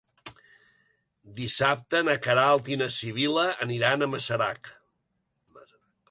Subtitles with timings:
[1.39, 4.71] Dissabte na Queralt i na Sibil·la aniran a Masarac.